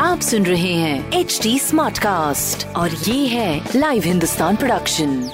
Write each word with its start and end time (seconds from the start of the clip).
आप 0.00 0.20
सुन 0.22 0.46
रहे 0.46 0.72
हैं 0.72 1.12
एच 1.12 1.38
डी 1.42 1.58
स्मार्ट 1.58 1.98
कास्ट 1.98 2.66
और 2.76 2.90
ये 2.90 3.26
है 3.26 3.70
live 3.76 4.02
Hindustan 4.04 4.56
production 4.56 5.30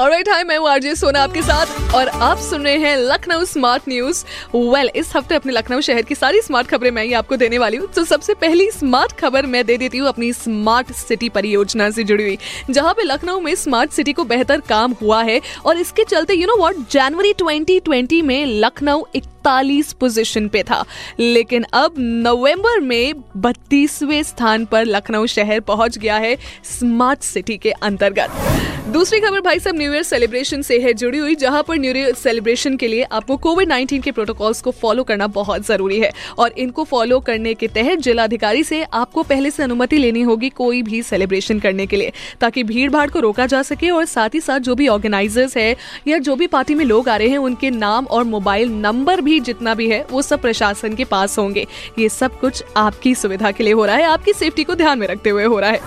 alright 0.00 0.28
hi 0.28 0.44
मैं 0.44 0.56
हूँ 0.58 0.68
आरजे 0.70 0.94
सोना 0.94 1.22
आपके 1.22 1.42
साथ 1.42 1.94
और 1.94 2.08
आप 2.08 2.38
सुन 2.38 2.62
रहे 2.62 2.76
हैं 2.76 2.96
लखनऊ 2.96 3.44
स्मार्ट 3.44 3.82
न्यूज़ 3.88 4.24
वेल 4.54 4.90
इस 4.96 5.12
हफ़्ते 5.16 5.34
अपने 5.34 5.52
लखनऊ 5.52 5.80
शहर 5.80 6.02
की 6.02 6.14
सारी 6.14 6.40
स्मार्ट 6.40 6.68
खबरें 6.68 6.90
मैं 6.90 7.04
ही 7.04 7.12
आपको 7.12 7.36
देने 7.36 7.58
वाली 7.58 7.76
हूँ। 7.76 7.88
तो 7.88 8.04
सबसे 8.04 8.34
पहली 8.34 8.70
स्मार्ट 8.70 9.12
खबर 9.12 9.46
मैं 9.46 9.64
दे 9.66 9.76
देती 9.76 9.98
हूँ 9.98 10.08
अपनी 10.08 10.32
स्मार्ट 10.32 10.92
सिटी 10.92 11.28
परियोजना 11.28 11.90
से 11.90 12.04
जुड़ी 12.04 12.24
हुई 12.24 12.38
जहाँ 12.70 12.94
पे 12.94 13.02
लखनऊ 13.02 13.40
में 13.40 13.54
स्मार्ट 13.54 13.90
सिटी 13.90 14.12
को 14.12 14.24
बेहतर 14.24 14.60
काम 14.60 14.92
हुआ 14.92 15.22
है। 15.22 15.40
और 15.66 15.78
इसके 15.78 16.04
चलते 16.04 16.34
you 16.34 16.46
know 16.46 16.56
what 16.56 16.76
January 16.90 17.32
twenty 17.32 18.22
में 18.22 18.46
लखनऊ 18.46 19.04
इकतालीस 19.44 19.92
पोजीशन 19.92 20.46
पे 20.48 20.62
था। 20.62 20.84
लेकिन 21.20 21.64
अब 21.72 21.94
नवंबर 21.98 22.80
में 22.80 23.14
बत्तीसवें 23.36 24.22
स्थान 24.22 24.64
पर 24.64 24.84
लखनऊ 24.84 25.26
शहर 25.26 25.60
पहुँच 25.60 25.98
गया 25.98 26.16
है 26.16 26.36
स्मार्ट 26.64 27.22
सिटी 27.22 27.56
के 27.56 27.70
अंतर्गत। 27.70 28.90
दूसरी 28.92 29.18
खबर 29.20 29.40
भाई 29.40 29.58
साहब 29.58 29.76
न्यू 29.76 29.92
ईयर 29.92 30.02
सेलिब्रेशन 30.02 30.62
से 30.62 30.78
है 30.78 30.92
जुड़ी 30.92 31.18
हुई, 31.18 31.34
जहाँ 31.34 31.62
पर 31.62 31.76
न्यू 31.76 31.94
ईयर 31.94 32.14
सेलिब्रेशन 32.14 32.76
के 32.76 32.88
लिए 32.88 33.02
आपको 33.02 33.36
कोविड 33.36 33.68
19 33.68 34.02
के 34.02 34.10
प्रोटोकॉल्स 34.10 34.60
को 34.62 34.70
फॉलो 34.70 35.02
करना 35.02 35.26
बहुत 35.26 35.66
ज़रूरी 35.66 35.98
है। 36.00 36.10
और 36.38 36.52
इनको 36.58 36.84
फॉलो 36.84 37.20
करने 37.20 37.54
के 37.54 37.68
तहत 37.68 37.98
जिलाधिकारी 37.98 38.64
से 38.64 38.82
आपको 38.84 39.22
पहले 39.22 39.50
से 39.50 39.62
अनुमति 39.62 39.98
लेनी 39.98 40.22
होगी 40.22 40.48
कोई 40.48 40.82
भी 40.82 41.02
सेलिब्रेशन 41.02 41.60
करने 41.60 41.86
के 41.86 41.96
लिए, 41.96 42.12
ताकि 42.40 42.62
भीड़ 42.62 42.90
भाड़ 42.90 43.08
को 43.10 43.20
रोका 43.20 43.46
जा 43.46 43.62
सके 43.62 43.90
और 43.90 44.04
साथ 44.04 44.34
ही 44.34 44.40
साथ 44.40 44.60
जो 44.60 44.74
भी 44.74 44.88
ऑर्गेनाइजर्स 44.88 45.56
है 45.56 45.76
या 46.08 46.18
जो 46.18 46.36
भी 46.36 46.46
पार्टी 46.46 46.74
में 46.74 46.84
लोग 46.84 47.08
आ 47.08 47.16
रहे 47.16 47.28
हैं, 47.28 47.38
उनके 47.38 47.70
नाम 47.70 48.06
और 48.06 48.24
मोबाइल 48.24 48.70
नंबर 48.70 49.20
भी 49.20 49.33
जितना 49.40 49.74
भी 49.74 49.88
है, 49.90 50.06
वो 50.10 50.22
सब 50.22 50.40
प्रशासन 50.40 50.94
के 50.94 51.04
पास 51.04 51.38
होंगे। 51.38 51.66
ये 51.98 52.08
सब 52.08 52.40
कुछ 52.40 52.64
आपकी 52.76 53.14
सुविधा 53.14 53.50
के 53.50 53.64
लिए 53.64 53.72
हो 53.72 53.84
रहा 53.84 53.96
है, 53.96 54.04
आपकी 54.04 54.32
सेफ्टी 54.32 54.64
को 54.64 54.74
ध्यान 54.74 54.98
में 54.98 55.06
रखते 55.06 55.30
हुए 55.30 55.44
हो 55.44 55.60
रहा 55.60 55.70
है। 55.70 55.80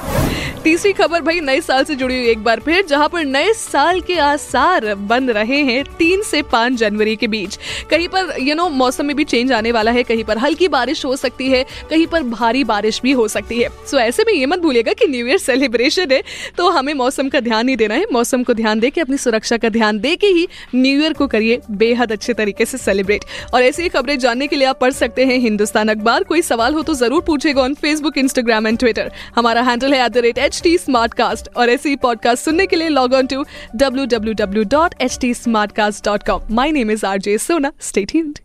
तीसरी 0.67 0.91
खबर 0.93 1.21
भाई 1.21 1.39
नए 1.39 1.59
साल 1.61 1.83
से 1.83 1.95
जुड़ी 1.95 2.15
हुई 2.15 2.27
एक 2.27 2.43
बार 2.43 2.59
फिर, 2.59 2.85
जहाँ 2.85 3.07
पर 3.09 3.25
नए 3.25 3.51
साल 3.53 3.99
के 4.01 4.17
आसार 4.19 4.93
बन 5.01 5.29
रहे 5.31 5.61
हैं 5.63 5.83
तीन 5.97 6.21
से 6.21 6.41
पाँच 6.43 6.73
जनवरी 6.73 7.15
के 7.15 7.27
बीच। 7.27 7.57
कहीं 7.91 8.07
पर 8.07 8.33
यू 8.39 8.55
नो 8.55 8.67
मौसम 8.71 9.05
में 9.05 9.15
भी 9.15 9.23
चेंज 9.23 9.51
आने 9.51 9.71
वाला 9.71 9.91
है, 9.91 10.03
कहीं 10.03 10.23
पर 10.23 10.37
हल्की 10.37 10.67
बारिश 10.67 11.03
हो 11.05 11.15
सकती 11.15 11.49
है, 11.49 11.63
कहीं 11.89 12.07
पर 12.07 12.23
भारी 12.25 12.63
बारिश 12.63 12.99
भी 13.03 13.11
हो 13.11 13.27
सकती 13.27 13.59
है। 13.59 13.69
सो 13.87 13.99
ऐसे 13.99 14.23
में 14.23 14.33
ये 14.33 14.45
मत 14.45 14.59
भूलिएगा 14.59 14.93
कि 14.93 15.07
न्यू 15.07 15.27
ईयर 15.27 15.37
सेलिब्रेशन 15.37 16.11
है 16.11 16.21
तो 16.57 16.69
हमें 16.69 16.93
मौसम 16.95 17.29
का 17.29 17.39
ध्यान 17.39 17.65
नहीं 17.65 17.77
देना 17.77 17.93
है। 17.93 18.05
मौसम 18.13 18.43
को 18.43 18.53
ध्यान 18.53 18.79
दे 18.79 18.89
के 18.89 19.01
अपनी 19.01 19.17
सुरक्षा 19.17 19.57
का 19.57 19.69
ध्यान 19.69 19.99
दे 19.99 20.15
के 20.15 20.27
ही 20.29 20.47
न्यू 20.75 21.01
ईयर 21.01 21.13
को 21.13 21.27
करिए, 21.27 21.61
बेहद 21.71 22.11
अच्छे 22.11 22.33
तरीके 22.33 22.65
से 22.65 22.77
सेलिब्रेट 22.79 23.25
और 23.53 23.63
ऐसी 23.63 23.83
ही 23.83 23.89
खबरें 23.89 24.17
जानने 24.19 24.47
के 24.47 24.55
लिए 24.55 24.67
आप 24.67 24.79
पढ़ 24.81 24.91
सकते 24.93 25.25
हैं 25.25 25.39
हिंदुस्तान 25.39 25.89
अखबार। 25.89 26.23
कोई 26.25 26.41
सवाल 26.43 26.73
हो 26.73 26.83
तो 26.83 26.93
ज़रूर 26.95 27.23
पूछेगा 27.27 27.61
on 27.61 27.73
Facebook 27.77 28.17
Instagram 28.17 28.67
and 28.67 28.79
Twitter 28.79 29.11
हमारा 29.35 29.61
हैंडल 29.63 29.93
है 29.93 30.05
at 30.27 30.55
H 30.57 30.63
T 30.63 30.77
smart 30.77 31.13
cast 31.13 31.49
और 31.57 31.69
ऐसे 31.69 31.89
ही 31.89 31.95
पॉडकास्ट 31.95 32.43
सुनने 32.45 32.65
के 32.67 32.75
लिए 32.75 32.89
log 32.89 33.13
on 33.13 33.27
to 33.27 33.43
W 33.75 34.05
W 34.05 34.33
W 34.33 34.63
dot 34.63 34.95
H 35.01 35.17
T 35.21 35.33
smart 35.33 35.71
cast 35.71 36.05
dot 36.05 36.23
com 36.23 36.55
my 36.55 36.71
name 36.71 36.91
is 36.91 37.05
R 37.05 37.17
J 37.19 37.37
Sona 37.37 37.71
stay 37.81 38.11
tuned 38.11 38.39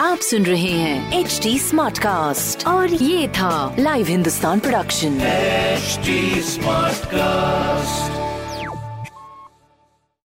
आप 0.00 0.18
सुन 0.20 0.44
रहे 0.46 0.70
हैं 0.70 1.20
एच 1.20 1.40
टी 1.42 1.58
स्मार्ट 1.58 1.98
कास्ट 1.98 2.66
और 2.68 2.92
ये 2.92 3.26
था 3.38 3.74
live 3.78 4.06
Hindustan 4.06 4.60
production 4.60 5.18
smart 6.44 7.06
Smartcast. 7.10 8.27